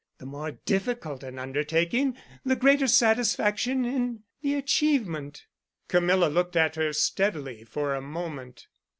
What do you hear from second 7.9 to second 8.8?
a moment.